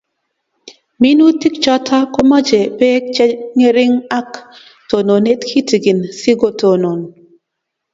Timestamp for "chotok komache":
1.63-2.59